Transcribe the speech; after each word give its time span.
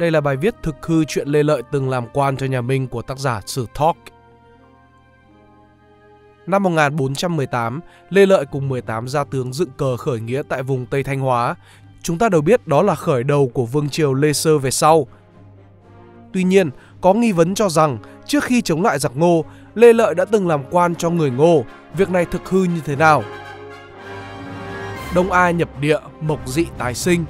Đây 0.00 0.10
là 0.10 0.20
bài 0.20 0.36
viết 0.36 0.54
thực 0.62 0.86
hư 0.86 1.04
chuyện 1.04 1.28
Lê 1.28 1.42
Lợi 1.42 1.62
từng 1.70 1.90
làm 1.90 2.06
quan 2.12 2.36
cho 2.36 2.46
nhà 2.46 2.60
Minh 2.60 2.88
của 2.88 3.02
tác 3.02 3.18
giả 3.18 3.40
Sử 3.46 3.66
Thóc. 3.74 3.96
Năm 6.46 6.62
1418, 6.62 7.80
Lê 8.10 8.26
Lợi 8.26 8.44
cùng 8.46 8.68
18 8.68 9.08
gia 9.08 9.24
tướng 9.24 9.52
dựng 9.52 9.70
cờ 9.76 9.96
khởi 9.96 10.20
nghĩa 10.20 10.42
tại 10.48 10.62
vùng 10.62 10.86
Tây 10.86 11.02
Thanh 11.02 11.20
Hóa. 11.20 11.54
Chúng 12.02 12.18
ta 12.18 12.28
đều 12.28 12.40
biết 12.40 12.66
đó 12.66 12.82
là 12.82 12.94
khởi 12.94 13.24
đầu 13.24 13.50
của 13.54 13.64
vương 13.64 13.88
triều 13.88 14.14
Lê 14.14 14.32
Sơ 14.32 14.58
về 14.58 14.70
sau. 14.70 15.06
Tuy 16.32 16.44
nhiên, 16.44 16.70
có 17.00 17.14
nghi 17.14 17.32
vấn 17.32 17.54
cho 17.54 17.68
rằng 17.68 17.98
trước 18.26 18.44
khi 18.44 18.62
chống 18.62 18.82
lại 18.82 18.98
giặc 18.98 19.16
Ngô, 19.16 19.44
Lê 19.74 19.92
Lợi 19.92 20.14
đã 20.14 20.24
từng 20.24 20.48
làm 20.48 20.62
quan 20.70 20.94
cho 20.94 21.10
người 21.10 21.30
Ngô. 21.30 21.64
Việc 21.96 22.10
này 22.10 22.24
thực 22.24 22.48
hư 22.50 22.64
như 22.64 22.80
thế 22.84 22.96
nào? 22.96 23.22
Đông 25.14 25.32
Ai 25.32 25.54
nhập 25.54 25.80
địa, 25.80 25.98
mộc 26.20 26.48
dị 26.48 26.66
tái 26.78 26.94
sinh. 26.94 27.24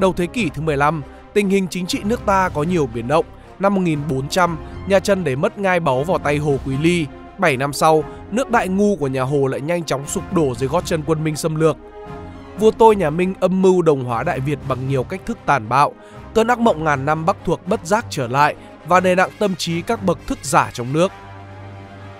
Đầu 0.00 0.12
thế 0.12 0.26
kỷ 0.26 0.50
thứ 0.54 0.62
15, 0.62 1.02
tình 1.38 1.48
hình 1.48 1.66
chính 1.70 1.86
trị 1.86 1.98
nước 2.04 2.20
ta 2.26 2.48
có 2.48 2.62
nhiều 2.62 2.88
biến 2.94 3.08
động. 3.08 3.24
Năm 3.58 3.74
1400, 3.74 4.58
nhà 4.88 5.00
Trần 5.00 5.24
để 5.24 5.36
mất 5.36 5.58
ngai 5.58 5.80
báu 5.80 6.04
vào 6.04 6.18
tay 6.18 6.36
Hồ 6.36 6.56
Quý 6.66 6.76
Ly. 6.82 7.06
7 7.38 7.56
năm 7.56 7.72
sau, 7.72 8.04
nước 8.30 8.50
đại 8.50 8.68
ngu 8.68 8.96
của 8.96 9.06
nhà 9.06 9.22
Hồ 9.22 9.46
lại 9.46 9.60
nhanh 9.60 9.84
chóng 9.84 10.06
sụp 10.06 10.32
đổ 10.32 10.54
dưới 10.54 10.68
gót 10.68 10.86
chân 10.86 11.02
quân 11.06 11.24
Minh 11.24 11.36
xâm 11.36 11.54
lược. 11.56 11.76
Vua 12.58 12.70
tôi 12.70 12.96
nhà 12.96 13.10
Minh 13.10 13.34
âm 13.40 13.62
mưu 13.62 13.82
đồng 13.82 14.04
hóa 14.04 14.22
Đại 14.22 14.40
Việt 14.40 14.58
bằng 14.68 14.88
nhiều 14.88 15.02
cách 15.02 15.20
thức 15.26 15.38
tàn 15.46 15.68
bạo. 15.68 15.92
Cơn 16.34 16.46
ác 16.46 16.58
mộng 16.58 16.84
ngàn 16.84 17.04
năm 17.04 17.26
Bắc 17.26 17.36
thuộc 17.44 17.68
bất 17.68 17.86
giác 17.86 18.06
trở 18.10 18.28
lại 18.28 18.54
và 18.86 19.00
đè 19.00 19.14
nặng 19.14 19.30
tâm 19.38 19.54
trí 19.56 19.82
các 19.82 20.04
bậc 20.04 20.26
thức 20.26 20.38
giả 20.42 20.70
trong 20.72 20.92
nước. 20.92 21.12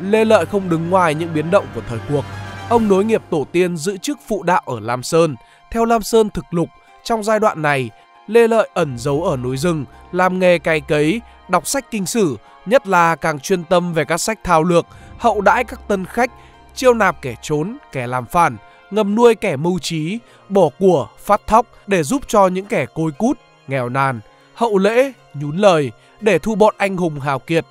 Lê 0.00 0.24
Lợi 0.24 0.46
không 0.46 0.68
đứng 0.68 0.90
ngoài 0.90 1.14
những 1.14 1.34
biến 1.34 1.50
động 1.50 1.64
của 1.74 1.82
thời 1.88 1.98
cuộc. 2.08 2.24
Ông 2.68 2.88
nối 2.88 3.04
nghiệp 3.04 3.22
tổ 3.30 3.46
tiên 3.52 3.76
giữ 3.76 3.96
chức 3.96 4.18
phụ 4.28 4.42
đạo 4.42 4.62
ở 4.66 4.80
Lam 4.80 5.02
Sơn. 5.02 5.36
Theo 5.70 5.84
Lam 5.84 6.02
Sơn 6.02 6.30
thực 6.30 6.44
lục, 6.50 6.68
trong 7.04 7.22
giai 7.22 7.40
đoạn 7.40 7.62
này, 7.62 7.90
Lê 8.28 8.48
Lợi 8.48 8.68
ẩn 8.74 8.98
giấu 8.98 9.24
ở 9.24 9.36
núi 9.36 9.56
rừng, 9.56 9.84
làm 10.12 10.38
nghề 10.38 10.58
cày 10.58 10.80
cấy, 10.80 11.20
đọc 11.48 11.66
sách 11.66 11.90
kinh 11.90 12.06
sử, 12.06 12.36
nhất 12.66 12.86
là 12.86 13.16
càng 13.16 13.40
chuyên 13.40 13.64
tâm 13.64 13.92
về 13.92 14.04
các 14.04 14.18
sách 14.18 14.38
thao 14.44 14.62
lược, 14.62 14.86
hậu 15.18 15.40
đãi 15.40 15.64
các 15.64 15.88
tân 15.88 16.04
khách, 16.04 16.30
chiêu 16.74 16.94
nạp 16.94 17.22
kẻ 17.22 17.34
trốn, 17.42 17.76
kẻ 17.92 18.06
làm 18.06 18.26
phản, 18.26 18.56
ngầm 18.90 19.14
nuôi 19.14 19.34
kẻ 19.34 19.56
mưu 19.56 19.78
trí, 19.78 20.18
bỏ 20.48 20.68
của, 20.78 21.08
phát 21.18 21.40
thóc 21.46 21.66
để 21.86 22.02
giúp 22.02 22.22
cho 22.28 22.46
những 22.46 22.66
kẻ 22.66 22.86
côi 22.94 23.12
cút, 23.12 23.38
nghèo 23.68 23.88
nàn, 23.88 24.20
hậu 24.54 24.78
lễ, 24.78 25.12
nhún 25.34 25.56
lời 25.56 25.92
để 26.20 26.38
thu 26.38 26.54
bọn 26.54 26.74
anh 26.78 26.96
hùng 26.96 27.20
hào 27.20 27.38
kiệt. 27.38 27.64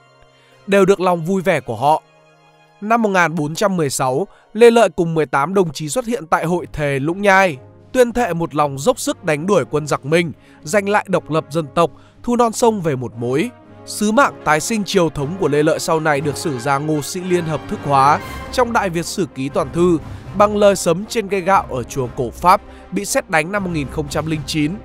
Đều 0.67 0.85
được 0.85 0.99
lòng 0.99 1.25
vui 1.25 1.41
vẻ 1.41 1.59
của 1.59 1.75
họ. 1.75 2.03
Năm 2.81 3.01
1416, 3.01 4.27
Lê 4.53 4.71
Lợi 4.71 4.89
cùng 4.89 5.13
18 5.13 5.53
đồng 5.53 5.73
chí 5.73 5.89
xuất 5.89 6.05
hiện 6.05 6.27
tại 6.27 6.45
hội 6.45 6.67
thề 6.73 6.99
Lũng 6.99 7.21
Nhai, 7.21 7.57
tuyên 7.91 8.13
thệ 8.13 8.33
một 8.33 8.55
lòng 8.55 8.79
dốc 8.79 8.99
sức 8.99 9.23
đánh 9.23 9.47
đuổi 9.47 9.65
quân 9.65 9.87
giặc 9.87 10.05
Minh, 10.05 10.31
giành 10.63 10.89
lại 10.89 11.05
độc 11.09 11.29
lập 11.29 11.45
dân 11.49 11.65
tộc, 11.75 11.91
thu 12.23 12.35
non 12.35 12.53
sông 12.53 12.81
về 12.81 12.95
một 12.95 13.13
mối. 13.15 13.49
Sứ 13.85 14.11
mạng 14.11 14.41
tái 14.45 14.59
sinh 14.59 14.83
triều 14.83 15.09
thống 15.09 15.35
của 15.39 15.47
Lê 15.47 15.63
Lợi 15.63 15.79
sau 15.79 15.99
này 15.99 16.21
được 16.21 16.37
sử 16.37 16.59
gia 16.59 16.77
Ngô 16.77 17.01
Sĩ 17.01 17.21
Liên 17.21 17.45
hợp 17.45 17.61
thức 17.69 17.79
hóa 17.83 18.19
trong 18.51 18.73
Đại 18.73 18.89
Việt 18.89 19.05
Sử 19.05 19.27
Ký 19.35 19.49
Toàn 19.49 19.67
Thư 19.73 19.97
bằng 20.37 20.57
lời 20.57 20.75
sấm 20.75 21.05
trên 21.05 21.27
cây 21.27 21.41
gạo 21.41 21.65
ở 21.69 21.83
chùa 21.83 22.07
Cổ 22.15 22.31
Pháp 22.31 22.61
bị 22.91 23.05
xét 23.05 23.29
đánh 23.29 23.51
năm 23.51 23.63
1009. 23.63 24.75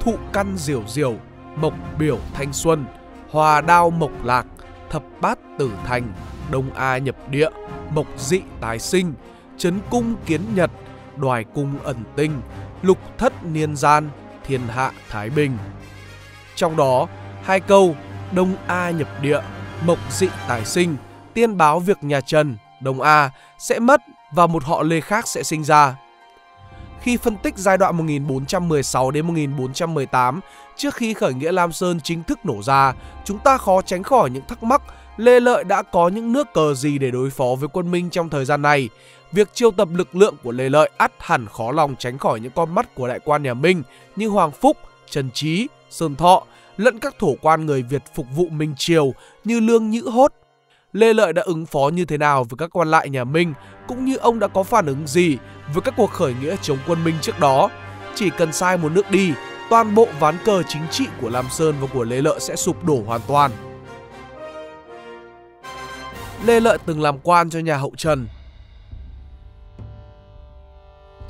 Thụ 0.00 0.14
căn 0.32 0.54
diều 0.56 0.82
diều, 0.88 1.14
mộc 1.56 1.74
biểu 1.98 2.18
thanh 2.34 2.52
xuân, 2.52 2.84
hòa 3.30 3.60
đao 3.60 3.90
mộc 3.90 4.24
lạc, 4.24 4.46
thập 4.90 5.02
bát 5.20 5.38
tử 5.58 5.70
thành, 5.86 6.12
đông 6.50 6.70
a 6.74 6.98
nhập 6.98 7.16
địa, 7.30 7.48
mộc 7.94 8.06
dị 8.18 8.40
tái 8.60 8.78
sinh, 8.78 9.12
chấn 9.58 9.78
cung 9.90 10.14
kiến 10.26 10.40
nhật, 10.54 10.70
đoài 11.16 11.44
cung 11.54 11.78
ẩn 11.84 11.96
tinh, 12.16 12.40
lục 12.82 12.98
thất 13.18 13.44
niên 13.44 13.76
gian, 13.76 14.08
thiên 14.46 14.60
hạ 14.68 14.90
thái 15.10 15.30
bình. 15.30 15.58
Trong 16.54 16.76
đó, 16.76 17.06
hai 17.42 17.60
câu 17.60 17.96
Đông 18.32 18.54
A 18.66 18.90
nhập 18.90 19.08
địa, 19.22 19.40
mộc 19.86 19.98
dị 20.10 20.28
tài 20.48 20.64
sinh, 20.64 20.96
tiên 21.34 21.56
báo 21.56 21.80
việc 21.80 22.04
nhà 22.04 22.20
Trần, 22.20 22.56
Đông 22.80 23.00
A 23.00 23.30
sẽ 23.58 23.78
mất 23.78 24.00
và 24.34 24.46
một 24.46 24.64
họ 24.64 24.82
Lê 24.82 25.00
khác 25.00 25.28
sẽ 25.28 25.42
sinh 25.42 25.64
ra. 25.64 25.96
Khi 27.00 27.16
phân 27.16 27.36
tích 27.36 27.58
giai 27.58 27.78
đoạn 27.78 27.96
1416 27.96 29.10
đến 29.10 29.26
1418, 29.26 30.40
trước 30.76 30.94
khi 30.94 31.14
khởi 31.14 31.34
nghĩa 31.34 31.52
Lam 31.52 31.72
Sơn 31.72 32.00
chính 32.00 32.22
thức 32.22 32.46
nổ 32.46 32.62
ra, 32.62 32.94
chúng 33.24 33.38
ta 33.38 33.58
khó 33.58 33.82
tránh 33.82 34.02
khỏi 34.02 34.30
những 34.30 34.46
thắc 34.48 34.62
mắc 34.62 34.82
Lê 35.16 35.40
Lợi 35.40 35.64
đã 35.64 35.82
có 35.82 36.08
những 36.08 36.32
nước 36.32 36.52
cờ 36.54 36.74
gì 36.74 36.98
để 36.98 37.10
đối 37.10 37.30
phó 37.30 37.44
với 37.60 37.68
quân 37.72 37.90
Minh 37.90 38.10
trong 38.10 38.28
thời 38.28 38.44
gian 38.44 38.62
này. 38.62 38.88
Việc 39.32 39.54
chiêu 39.54 39.70
tập 39.70 39.88
lực 39.92 40.16
lượng 40.16 40.36
của 40.42 40.52
Lê 40.52 40.68
Lợi 40.68 40.90
ắt 40.96 41.12
hẳn 41.18 41.46
khó 41.46 41.72
lòng 41.72 41.94
tránh 41.98 42.18
khỏi 42.18 42.40
những 42.40 42.52
con 42.54 42.74
mắt 42.74 42.94
của 42.94 43.08
đại 43.08 43.18
quan 43.24 43.42
nhà 43.42 43.54
Minh 43.54 43.82
như 44.16 44.28
Hoàng 44.28 44.50
Phúc, 44.50 44.76
Trần 45.10 45.30
Trí, 45.30 45.68
Sơn 45.90 46.16
Thọ 46.16 46.42
lẫn 46.76 46.98
các 46.98 47.14
thổ 47.18 47.34
quan 47.42 47.66
người 47.66 47.82
Việt 47.82 48.02
phục 48.14 48.26
vụ 48.36 48.48
Minh 48.48 48.74
Triều 48.76 49.12
như 49.44 49.60
Lương 49.60 49.90
Nhữ 49.90 50.00
Hốt. 50.00 50.32
Lê 50.92 51.14
Lợi 51.14 51.32
đã 51.32 51.42
ứng 51.42 51.66
phó 51.66 51.88
như 51.88 52.04
thế 52.04 52.18
nào 52.18 52.44
với 52.44 52.56
các 52.58 52.70
quan 52.72 52.90
lại 52.90 53.10
nhà 53.10 53.24
Minh 53.24 53.54
cũng 53.88 54.04
như 54.04 54.16
ông 54.16 54.38
đã 54.38 54.48
có 54.48 54.62
phản 54.62 54.86
ứng 54.86 55.06
gì 55.06 55.38
với 55.74 55.82
các 55.82 55.94
cuộc 55.96 56.10
khởi 56.10 56.34
nghĩa 56.40 56.56
chống 56.62 56.78
quân 56.86 57.04
Minh 57.04 57.14
trước 57.20 57.40
đó. 57.40 57.70
Chỉ 58.14 58.30
cần 58.30 58.52
sai 58.52 58.76
một 58.76 58.92
nước 58.92 59.10
đi, 59.10 59.32
toàn 59.70 59.94
bộ 59.94 60.06
ván 60.20 60.38
cờ 60.44 60.62
chính 60.68 60.82
trị 60.90 61.06
của 61.20 61.28
Lam 61.28 61.46
Sơn 61.50 61.74
và 61.80 61.86
của 61.94 62.04
Lê 62.04 62.22
Lợi 62.22 62.40
sẽ 62.40 62.56
sụp 62.56 62.84
đổ 62.84 63.02
hoàn 63.06 63.20
toàn. 63.28 63.50
Lê 66.44 66.60
Lợi 66.60 66.78
từng 66.86 67.02
làm 67.02 67.18
quan 67.18 67.50
cho 67.50 67.58
nhà 67.58 67.76
hậu 67.76 67.92
Trần. 67.96 68.26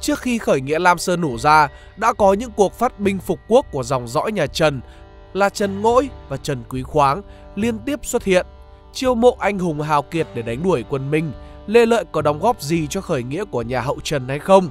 Trước 0.03 0.21
khi 0.21 0.39
khởi 0.39 0.61
nghĩa 0.61 0.79
Lam 0.79 0.99
Sơn 0.99 1.21
nổ 1.21 1.39
ra, 1.39 1.69
đã 1.97 2.13
có 2.13 2.33
những 2.33 2.51
cuộc 2.51 2.75
phát 2.75 2.99
binh 2.99 3.19
phục 3.19 3.41
quốc 3.49 3.67
của 3.73 3.83
dòng 3.83 4.09
dõi 4.09 4.33
nhà 4.33 4.47
Trần 4.47 4.81
là 5.33 5.49
Trần 5.49 5.81
Ngỗi 5.81 6.09
và 6.29 6.37
Trần 6.37 6.65
Quý 6.69 6.83
Khoáng 6.83 7.23
liên 7.55 7.79
tiếp 7.79 8.01
xuất 8.03 8.25
hiện, 8.25 8.47
chiêu 8.93 9.15
mộ 9.15 9.37
anh 9.39 9.59
hùng 9.59 9.81
hào 9.81 10.03
kiệt 10.03 10.27
để 10.35 10.43
đánh 10.43 10.63
đuổi 10.63 10.85
quân 10.89 11.11
Minh. 11.11 11.33
Lê 11.67 11.87
Lợi 11.87 12.05
có 12.13 12.23
đóng 12.23 12.41
góp 12.41 12.63
gì 12.63 12.87
cho 12.87 13.01
khởi 13.01 13.23
nghĩa 13.23 13.45
của 13.45 13.63
nhà 13.63 13.81
hậu 13.81 14.01
Trần 14.05 14.29
hay 14.29 14.39
không? 14.39 14.69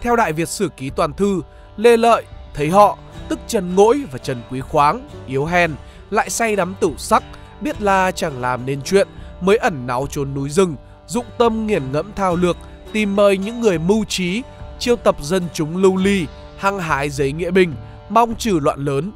Theo 0.00 0.16
Đại 0.16 0.32
Việt 0.32 0.48
Sử 0.48 0.68
Ký 0.68 0.90
Toàn 0.90 1.12
Thư, 1.12 1.40
Lê 1.76 1.96
Lợi 1.96 2.24
thấy 2.54 2.68
họ, 2.68 2.98
tức 3.28 3.38
Trần 3.46 3.74
Ngỗi 3.74 4.02
và 4.12 4.18
Trần 4.18 4.42
Quý 4.50 4.60
Khoáng, 4.60 5.08
yếu 5.26 5.44
hèn, 5.44 5.74
lại 6.10 6.30
say 6.30 6.56
đắm 6.56 6.74
tửu 6.80 6.96
sắc, 6.96 7.22
biết 7.60 7.82
là 7.82 8.10
chẳng 8.10 8.40
làm 8.40 8.66
nên 8.66 8.82
chuyện, 8.82 9.08
mới 9.40 9.56
ẩn 9.56 9.86
náu 9.86 10.06
trốn 10.10 10.34
núi 10.34 10.50
rừng, 10.50 10.76
dụng 11.06 11.26
tâm 11.38 11.66
nghiền 11.66 11.92
ngẫm 11.92 12.12
thao 12.16 12.36
lược, 12.36 12.56
tìm 12.92 13.16
mời 13.16 13.38
những 13.38 13.60
người 13.60 13.78
mưu 13.78 14.04
trí, 14.04 14.42
chiêu 14.78 14.96
tập 14.96 15.16
dân 15.22 15.48
chúng 15.52 15.76
lưu 15.76 15.96
ly, 15.96 16.26
hăng 16.58 16.78
hái 16.78 17.10
giấy 17.10 17.32
nghĩa 17.32 17.50
binh, 17.50 17.74
mong 18.08 18.34
trừ 18.34 18.58
loạn 18.62 18.84
lớn. 18.84 19.12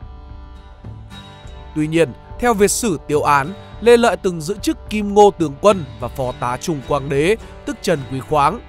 Tuy 1.74 1.86
nhiên, 1.86 2.12
theo 2.38 2.54
Việt 2.54 2.70
sử 2.70 2.98
tiêu 3.08 3.22
án, 3.22 3.52
Lê 3.80 3.96
Lợi 3.96 4.16
từng 4.16 4.40
giữ 4.40 4.56
chức 4.62 4.90
Kim 4.90 5.14
Ngô 5.14 5.30
tướng 5.30 5.54
quân 5.60 5.84
và 6.00 6.08
phó 6.08 6.32
tá 6.40 6.56
Trung 6.56 6.80
Quang 6.88 7.08
Đế, 7.08 7.36
tức 7.66 7.76
Trần 7.82 7.98
Quý 8.12 8.20
Khoáng. 8.20 8.60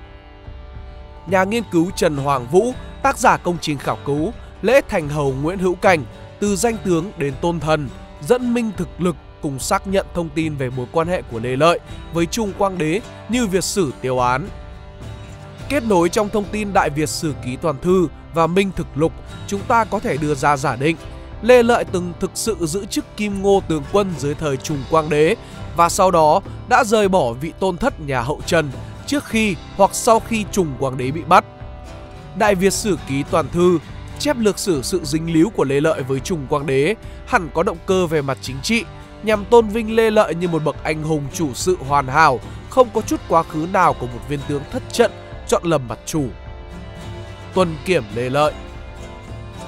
Nhà 1.27 1.43
nghiên 1.43 1.63
cứu 1.71 1.91
Trần 1.95 2.17
Hoàng 2.17 2.47
Vũ, 2.51 2.73
tác 3.03 3.17
giả 3.17 3.37
công 3.37 3.57
trình 3.61 3.77
khảo 3.77 3.97
cứu 4.05 4.31
Lễ 4.61 4.81
Thành 4.89 5.09
Hầu 5.09 5.33
Nguyễn 5.33 5.59
Hữu 5.59 5.75
Cảnh, 5.75 6.03
từ 6.39 6.55
danh 6.55 6.77
tướng 6.85 7.11
đến 7.17 7.33
tôn 7.41 7.59
thần, 7.59 7.89
dẫn 8.21 8.53
minh 8.53 8.71
thực 8.77 9.01
lực 9.01 9.15
cùng 9.41 9.59
xác 9.59 9.87
nhận 9.87 10.05
thông 10.13 10.29
tin 10.29 10.55
về 10.55 10.69
mối 10.69 10.85
quan 10.91 11.07
hệ 11.07 11.21
của 11.21 11.39
Lê 11.39 11.55
Lợi 11.55 11.79
với 12.13 12.25
Trung 12.25 12.53
Quang 12.57 12.77
Đế 12.77 13.01
như 13.29 13.47
Việt 13.47 13.63
sử 13.63 13.91
tiêu 14.01 14.19
án. 14.19 14.47
Kết 15.69 15.83
nối 15.83 16.09
trong 16.09 16.29
thông 16.29 16.45
tin 16.51 16.73
Đại 16.73 16.89
Việt 16.89 17.09
Sử 17.09 17.33
Ký 17.45 17.55
Toàn 17.55 17.75
Thư 17.81 18.07
và 18.33 18.47
Minh 18.47 18.71
Thực 18.75 18.87
Lục, 18.95 19.13
chúng 19.47 19.61
ta 19.67 19.83
có 19.83 19.99
thể 19.99 20.17
đưa 20.17 20.35
ra 20.35 20.57
giả 20.57 20.75
định 20.75 20.95
Lê 21.41 21.63
Lợi 21.63 21.85
từng 21.91 22.13
thực 22.19 22.31
sự 22.33 22.55
giữ 22.59 22.85
chức 22.85 23.05
Kim 23.17 23.41
Ngô 23.41 23.61
Tướng 23.67 23.83
Quân 23.91 24.13
dưới 24.17 24.35
thời 24.35 24.57
Trùng 24.57 24.83
Quang 24.91 25.09
Đế 25.09 25.35
và 25.75 25.89
sau 25.89 26.11
đó 26.11 26.41
đã 26.69 26.83
rời 26.83 27.07
bỏ 27.07 27.33
vị 27.33 27.53
tôn 27.59 27.77
thất 27.77 27.99
nhà 27.99 28.21
hậu 28.21 28.41
Trần 28.45 28.71
trước 29.07 29.25
khi 29.25 29.55
hoặc 29.75 29.89
sau 29.93 30.19
khi 30.19 30.45
Trùng 30.51 30.73
Quang 30.79 30.97
Đế 30.97 31.11
bị 31.11 31.21
bắt. 31.27 31.45
Đại 32.37 32.55
Việt 32.55 32.73
Sử 32.73 32.97
Ký 33.09 33.23
Toàn 33.31 33.45
Thư 33.49 33.79
chép 34.19 34.37
lược 34.39 34.59
sử 34.59 34.81
sự 34.81 35.01
dính 35.03 35.33
líu 35.33 35.49
của 35.49 35.63
Lê 35.63 35.81
Lợi 35.81 36.03
với 36.03 36.19
Trùng 36.19 36.47
Quang 36.49 36.65
Đế 36.65 36.95
hẳn 37.27 37.49
có 37.53 37.63
động 37.63 37.77
cơ 37.85 38.07
về 38.07 38.21
mặt 38.21 38.37
chính 38.41 38.57
trị 38.63 38.83
nhằm 39.23 39.45
tôn 39.45 39.67
vinh 39.67 39.95
Lê 39.95 40.11
Lợi 40.11 40.35
như 40.35 40.47
một 40.47 40.63
bậc 40.63 40.83
anh 40.83 41.03
hùng 41.03 41.23
chủ 41.33 41.53
sự 41.53 41.77
hoàn 41.87 42.07
hảo, 42.07 42.39
không 42.69 42.89
có 42.93 43.01
chút 43.01 43.21
quá 43.27 43.43
khứ 43.43 43.67
nào 43.73 43.93
của 43.93 44.07
một 44.07 44.19
viên 44.29 44.39
tướng 44.47 44.63
thất 44.71 44.83
trận 44.91 45.11
chọn 45.47 45.63
lầm 45.65 45.87
mặt 45.87 45.99
chủ. 46.05 46.25
Tuần 47.53 47.75
kiểm 47.85 48.03
Lê 48.15 48.29
Lợi 48.29 48.53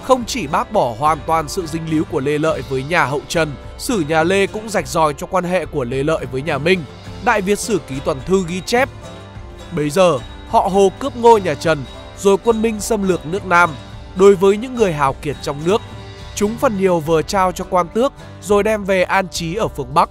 Không 0.04 0.25
chỉ 0.25 0.48
bác 0.48 0.72
bỏ 0.72 0.96
hoàn 1.00 1.18
toàn 1.28 1.50
sự 1.50 1.66
dính 1.66 1.90
líu 1.90 2.04
của 2.04 2.19
Lê 2.19 2.38
Lợi 2.38 2.62
với 2.69 2.84
nhà 2.84 3.06
hậu 3.06 3.22
Trần, 3.28 3.51
sử 3.78 4.04
nhà 4.10 4.24
Lê 4.24 4.48
cũng 4.48 4.69
rạch 4.69 4.88
ròi 4.88 5.13
cho 5.13 5.28
quan 5.28 5.44
hệ 5.44 5.66
của 5.66 5.84
Lê 5.84 6.04
Lợi 6.04 6.25
với 6.31 6.42
nhà 6.42 6.57
Minh. 6.57 6.84
Đại 7.25 7.42
Việt 7.42 7.60
Sử 7.60 7.80
Ký 7.88 7.96
Toàn 8.06 8.18
Thư 8.25 8.46
ghi 8.48 8.62
chép 8.66 8.90
Bây 9.72 9.90
giờ, 9.90 10.19
họ 10.48 10.69
Hồ 10.74 10.92
cướp 11.00 11.16
ngôi 11.16 11.42
nhà 11.42 11.54
Trần, 11.54 11.84
rồi 12.18 12.38
quân 12.44 12.62
Minh 12.62 12.80
xâm 12.80 13.07
lược 13.07 13.25
nước 13.25 13.46
Nam. 13.46 13.69
Đối 14.16 14.36
với 14.36 14.57
những 14.57 14.75
người 14.75 14.94
hào 14.94 15.13
kiệt 15.13 15.36
trong 15.42 15.57
nước, 15.66 15.81
chúng 16.39 16.57
phần 16.57 16.77
nhiều 16.77 17.00
vừa 17.00 17.21
trao 17.21 17.51
cho 17.51 17.65
quan 17.69 17.88
tước 17.94 18.13
rồi 18.41 18.63
đem 18.63 18.83
về 18.83 19.03
an 19.03 19.27
trí 19.30 19.56
ở 19.56 19.68
phương 19.68 19.94
Bắc. 19.94 20.09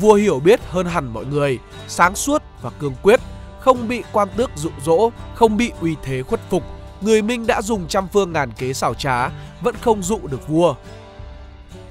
Vua 0.00 0.14
hiểu 0.14 0.40
biết 0.40 0.60
hơn 0.70 0.86
hẳn 0.86 1.12
mọi 1.12 1.24
người, 1.24 1.58
sáng 1.88 2.14
suốt 2.14 2.42
và 2.62 2.70
cương 2.70 2.94
quyết, 3.02 3.20
không 3.60 3.88
bị 3.88 4.02
quan 4.12 4.28
tước 4.36 4.50
dụ 4.56 4.70
dỗ, 4.84 5.10
không 5.34 5.56
bị 5.56 5.72
uy 5.80 5.96
thế 6.02 6.22
khuất 6.22 6.40
phục, 6.50 6.62
người 7.00 7.22
Minh 7.22 7.46
đã 7.46 7.62
dùng 7.62 7.88
trăm 7.88 8.08
phương 8.12 8.32
ngàn 8.32 8.52
kế 8.52 8.72
xảo 8.72 8.94
trá, 8.94 9.28
vẫn 9.60 9.74
không 9.80 10.02
dụ 10.02 10.18
được 10.30 10.48
vua. 10.48 10.74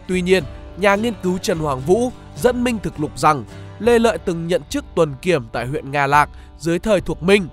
Tuy 0.07 0.21
nhiên, 0.21 0.44
nhà 0.77 0.95
nghiên 0.95 1.13
cứu 1.24 1.38
Trần 1.38 1.59
Hoàng 1.59 1.80
Vũ 1.80 2.12
dẫn 2.36 2.63
Minh 2.63 2.80
thực 2.83 3.00
lục 3.00 3.19
rằng 3.19 3.44
Lê 3.80 4.00
Lợi 4.00 4.18
từng 4.18 4.47
nhận 4.47 4.62
chức 4.69 4.86
tuần 4.95 5.15
kiểm 5.21 5.47
tại 5.51 5.65
huyện 5.65 5.92
Nga 5.92 6.07
Lạc 6.07 6.30
dưới 6.57 6.80
thời 6.80 7.01
thuộc 7.01 7.24
Minh. 7.24 7.47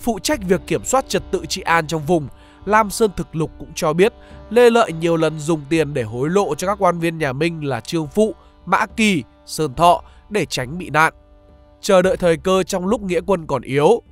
Phụ 0.00 0.18
trách 0.18 0.40
việc 0.42 0.60
kiểm 0.66 0.84
soát 0.84 1.08
trật 1.08 1.22
tự 1.30 1.46
trị 1.46 1.60
an 1.60 1.86
trong 1.86 2.02
vùng, 2.06 2.28
Lam 2.66 2.90
Sơn 2.90 3.10
thực 3.16 3.36
lục 3.36 3.50
cũng 3.58 3.68
cho 3.74 3.92
biết 3.92 4.12
Lê 4.50 4.70
Lợi 4.70 4.92
nhiều 4.92 5.16
lần 5.16 5.38
dùng 5.38 5.60
tiền 5.68 5.94
để 5.94 6.02
hối 6.02 6.30
lộ 6.30 6.54
cho 6.54 6.66
các 6.66 6.78
quan 6.78 6.98
viên 6.98 7.18
nhà 7.18 7.32
Minh 7.32 7.64
là 7.64 7.80
Trương 7.80 8.06
Phụ, 8.06 8.34
Mã 8.66 8.86
Kỳ, 8.86 9.22
Sơn 9.46 9.74
Thọ 9.74 10.02
để 10.30 10.46
tránh 10.46 10.78
bị 10.78 10.90
nạn. 10.90 11.12
Chờ 11.80 12.02
đợi 12.02 12.16
thời 12.16 12.36
cơ 12.36 12.62
trong 12.62 12.86
lúc 12.86 13.02
nghĩa 13.02 13.20
quân 13.26 13.46
còn 13.46 13.62
yếu. 13.62 14.02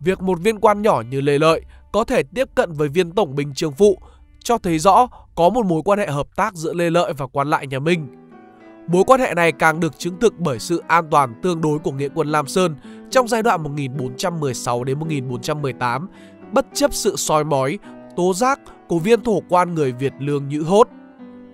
Việc 0.00 0.20
một 0.20 0.40
viên 0.40 0.60
quan 0.60 0.82
nhỏ 0.82 1.02
như 1.10 1.20
Lê 1.20 1.38
Lợi 1.38 1.62
có 1.92 2.04
thể 2.04 2.22
tiếp 2.22 2.48
cận 2.54 2.72
với 2.72 2.88
viên 2.88 3.12
tổng 3.12 3.34
binh 3.34 3.54
Trương 3.54 3.72
Phụ 3.72 3.98
cho 4.44 4.58
thấy 4.58 4.78
rõ 4.78 5.08
có 5.34 5.48
một 5.48 5.66
mối 5.66 5.82
quan 5.84 5.98
hệ 5.98 6.06
hợp 6.06 6.36
tác 6.36 6.54
giữa 6.54 6.74
Lê 6.74 6.90
Lợi 6.90 7.12
và 7.12 7.26
quan 7.26 7.50
lại 7.50 7.66
nhà 7.66 7.78
Minh. 7.78 8.06
Mối 8.88 9.04
quan 9.06 9.20
hệ 9.20 9.34
này 9.34 9.52
càng 9.52 9.80
được 9.80 9.98
chứng 9.98 10.20
thực 10.20 10.38
bởi 10.38 10.58
sự 10.58 10.82
an 10.88 11.08
toàn 11.10 11.34
tương 11.42 11.60
đối 11.60 11.78
của 11.78 11.92
nghĩa 11.92 12.08
quân 12.14 12.28
Lam 12.28 12.46
Sơn 12.46 12.76
trong 13.10 13.28
giai 13.28 13.42
đoạn 13.42 13.62
1416 13.62 14.84
đến 14.84 14.98
1418, 14.98 16.08
bất 16.52 16.66
chấp 16.74 16.94
sự 16.94 17.16
soi 17.16 17.44
mói, 17.44 17.78
tố 18.16 18.34
giác 18.34 18.60
của 18.88 18.98
viên 18.98 19.20
thổ 19.20 19.40
quan 19.48 19.74
người 19.74 19.92
Việt 19.92 20.12
Lương 20.18 20.48
Nhữ 20.48 20.62
Hốt. 20.62 20.88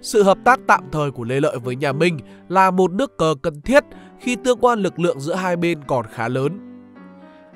Sự 0.01 0.23
hợp 0.23 0.39
tác 0.45 0.61
tạm 0.67 0.85
thời 0.93 1.11
của 1.11 1.25
Lê 1.25 1.41
Lợi 1.41 1.59
với 1.59 1.77
nhà 1.77 1.93
Minh 1.93 2.19
là 2.49 2.71
một 2.71 2.93
nước 2.93 3.19
cờ 3.19 3.35
cần 3.43 3.61
thiết 3.61 3.85
khi 4.21 4.37
tương 4.37 4.59
quan 4.59 4.79
lực 4.79 4.99
lượng 4.99 5.21
giữa 5.21 5.35
hai 5.35 5.57
bên 5.57 5.81
còn 5.87 6.07
khá 6.13 6.29
lớn. 6.29 6.59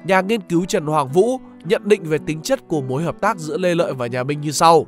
Nhà 0.04 0.20
nghiên 0.20 0.40
cứu 0.40 0.64
Trần 0.64 0.86
Hoàng 0.86 1.08
Vũ 1.08 1.38
nhận 1.64 1.82
định 1.84 2.02
về 2.04 2.18
tính 2.26 2.42
chất 2.42 2.68
của 2.68 2.80
mối 2.80 3.02
hợp 3.02 3.20
tác 3.20 3.38
giữa 3.38 3.58
Lê 3.58 3.74
Lợi 3.74 3.94
và 3.94 4.06
nhà 4.06 4.24
Minh 4.24 4.40
như 4.40 4.50
sau. 4.50 4.86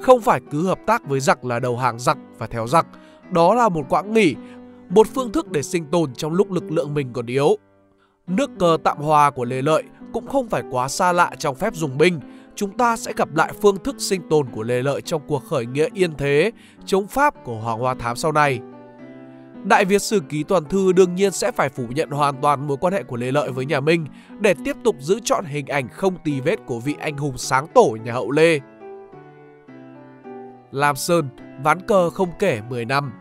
Không 0.00 0.20
phải 0.20 0.40
cứ 0.50 0.66
hợp 0.66 0.78
tác 0.86 1.08
với 1.08 1.20
giặc 1.20 1.44
là 1.44 1.58
đầu 1.58 1.76
hàng 1.76 1.98
giặc 1.98 2.18
và 2.38 2.46
theo 2.46 2.66
giặc, 2.66 2.86
đó 3.30 3.54
là 3.54 3.68
một 3.68 3.86
quãng 3.88 4.12
nghỉ, 4.12 4.34
một 4.88 5.06
phương 5.14 5.32
thức 5.32 5.50
để 5.50 5.62
sinh 5.62 5.86
tồn 5.86 6.14
trong 6.14 6.32
lúc 6.32 6.50
lực 6.50 6.72
lượng 6.72 6.94
mình 6.94 7.12
còn 7.12 7.26
yếu. 7.26 7.56
Nước 8.26 8.50
cờ 8.58 8.76
tạm 8.84 8.98
hòa 8.98 9.30
của 9.30 9.44
Lê 9.44 9.62
Lợi 9.62 9.82
cũng 10.12 10.26
không 10.26 10.48
phải 10.48 10.62
quá 10.70 10.88
xa 10.88 11.12
lạ 11.12 11.30
trong 11.38 11.54
phép 11.54 11.74
dùng 11.74 11.98
binh, 11.98 12.20
chúng 12.54 12.76
ta 12.76 12.96
sẽ 12.96 13.12
gặp 13.16 13.34
lại 13.34 13.52
phương 13.62 13.76
thức 13.84 13.96
sinh 13.98 14.22
tồn 14.30 14.46
của 14.52 14.62
Lê 14.62 14.82
Lợi 14.82 15.00
trong 15.00 15.22
cuộc 15.26 15.44
khởi 15.44 15.66
nghĩa 15.66 15.88
yên 15.94 16.14
thế 16.18 16.52
chống 16.84 17.06
Pháp 17.06 17.44
của 17.44 17.54
Hoàng 17.54 17.78
Hoa 17.78 17.94
Thám 17.94 18.16
sau 18.16 18.32
này. 18.32 18.60
Đại 19.64 19.84
Việt 19.84 20.02
Sử 20.02 20.20
Ký 20.28 20.42
Toàn 20.42 20.64
Thư 20.64 20.92
đương 20.92 21.14
nhiên 21.14 21.32
sẽ 21.32 21.52
phải 21.52 21.68
phủ 21.68 21.86
nhận 21.88 22.10
hoàn 22.10 22.34
toàn 22.42 22.66
mối 22.66 22.76
quan 22.80 22.92
hệ 22.94 23.02
của 23.02 23.16
Lê 23.16 23.32
Lợi 23.32 23.50
với 23.50 23.66
nhà 23.66 23.80
Minh 23.80 24.06
để 24.40 24.54
tiếp 24.64 24.76
tục 24.84 24.96
giữ 25.00 25.20
chọn 25.24 25.44
hình 25.44 25.66
ảnh 25.66 25.88
không 25.88 26.14
tì 26.24 26.40
vết 26.40 26.56
của 26.66 26.78
vị 26.78 26.94
anh 27.00 27.16
hùng 27.16 27.38
sáng 27.38 27.66
tổ 27.74 27.96
nhà 28.04 28.12
hậu 28.12 28.30
Lê. 28.30 28.58
Lam 30.70 30.96
Sơn, 30.96 31.28
ván 31.64 31.86
cờ 31.86 32.10
không 32.10 32.28
kể 32.38 32.60
10 32.68 32.84
năm 32.84 33.12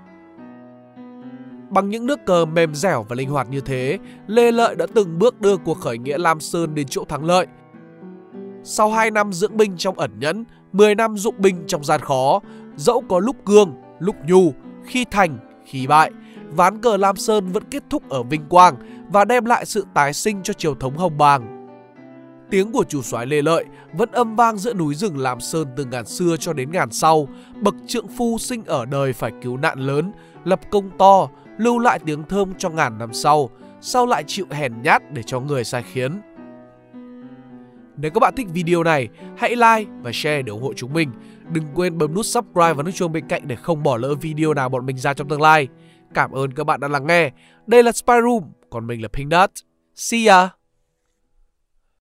Bằng 1.72 1.90
những 1.90 2.06
nước 2.06 2.20
cờ 2.26 2.46
mềm 2.46 2.76
dẻo 2.76 3.06
và 3.10 3.16
linh 3.16 3.30
hoạt 3.30 3.50
như 3.50 3.62
thế, 3.62 4.00
Lê 4.28 4.52
Lợi 4.52 4.76
đã 4.76 4.86
từng 4.94 5.20
bước 5.20 5.42
đưa 5.42 5.58
cuộc 5.58 5.80
khởi 5.80 5.98
nghĩa 5.98 6.18
Lam 6.18 6.40
Sơn 6.40 6.76
đến 6.76 6.88
chỗ 6.90 7.04
thắng 7.06 7.26
lợi. 7.26 7.48
Sau 8.64 8.92
2 8.92 9.12
năm 9.12 9.34
dưỡng 9.34 9.58
binh 9.58 9.78
trong 9.78 10.00
ẩn 10.00 10.20
nhẫn, 10.20 10.46
10 10.72 10.96
năm 10.96 11.18
dụng 11.18 11.36
binh 11.38 11.64
trong 11.68 11.84
gian 11.84 12.02
khó, 12.02 12.40
dẫu 12.76 13.04
có 13.10 13.20
lúc 13.20 13.36
cương, 13.46 13.74
lúc 14.00 14.16
nhu, 14.28 14.54
khi 14.86 15.06
thành, 15.12 15.38
khi 15.66 15.88
bại, 15.88 16.12
ván 16.50 16.82
cờ 16.82 16.98
Lam 16.98 17.16
Sơn 17.16 17.52
vẫn 17.52 17.64
kết 17.72 17.84
thúc 17.90 18.10
ở 18.10 18.24
vinh 18.24 18.46
quang 18.50 18.76
và 19.10 19.26
đem 19.26 19.46
lại 19.46 19.66
sự 19.66 19.86
tái 19.94 20.14
sinh 20.14 20.44
cho 20.44 20.54
triều 20.54 20.76
thống 20.76 20.98
Hồng 20.98 21.18
Bàng. 21.18 21.58
Tiếng 22.50 22.72
của 22.72 22.84
chủ 22.84 23.02
soái 23.02 23.26
Lê 23.26 23.42
Lợi 23.42 23.66
vẫn 23.94 24.12
âm 24.12 24.36
vang 24.36 24.58
giữa 24.58 24.74
núi 24.74 24.96
rừng 24.96 25.18
Lam 25.18 25.40
Sơn 25.40 25.68
từ 25.76 25.86
ngàn 25.86 26.06
xưa 26.06 26.38
cho 26.40 26.54
đến 26.54 26.72
ngàn 26.72 26.92
sau. 26.92 27.28
Bậc 27.62 27.76
trượng 27.88 28.08
phu 28.08 28.38
sinh 28.38 28.66
ở 28.66 28.86
đời 28.86 29.14
phải 29.14 29.32
cứu 29.42 29.58
nạn 29.58 29.80
lớn, 29.80 30.12
lập 30.44 30.60
công 30.72 30.90
to, 30.98 31.30
lưu 31.64 31.80
lại 31.80 32.00
tiếng 32.06 32.24
thơm 32.24 32.54
cho 32.58 32.70
ngàn 32.70 32.98
năm 32.98 33.14
sau, 33.14 33.50
sau 33.82 34.06
lại 34.06 34.24
chịu 34.28 34.46
hèn 34.52 34.74
nhát 34.84 35.14
để 35.14 35.24
cho 35.24 35.40
người 35.40 35.64
sai 35.64 35.84
khiến. 35.84 36.22
Nếu 37.98 38.12
các 38.12 38.20
bạn 38.20 38.34
thích 38.38 38.48
video 38.54 38.84
này, 38.84 39.08
hãy 39.38 39.56
like 39.56 39.92
và 40.02 40.12
share 40.14 40.42
để 40.42 40.52
ủng 40.52 40.62
hộ 40.62 40.74
chúng 40.74 40.94
mình. 40.94 41.12
Đừng 41.52 41.64
quên 41.76 41.98
bấm 41.98 42.14
nút 42.14 42.26
subscribe 42.26 42.74
và 42.74 42.84
nút 42.84 42.96
chuông 42.96 43.12
bên 43.12 43.28
cạnh 43.28 43.48
để 43.48 43.56
không 43.56 43.84
bỏ 43.84 43.98
lỡ 43.98 44.16
video 44.16 44.54
nào 44.54 44.70
bọn 44.70 44.86
mình 44.86 44.98
ra 44.98 45.14
trong 45.14 45.30
tương 45.30 45.42
lai. 45.42 45.68
Cảm 46.14 46.32
ơn 46.32 46.54
các 46.54 46.64
bạn 46.64 46.80
đã 46.80 46.88
lắng 46.88 47.08
nghe. 47.08 47.32
Đây 47.68 47.84
là 47.84 47.92
Spy 47.92 48.14
Room, 48.24 48.44
còn 48.70 48.88
mình 48.88 49.02
là 49.02 49.08
Pink 49.08 49.32
Nut. 49.32 49.52
See 49.96 50.28
ya! 50.28 50.61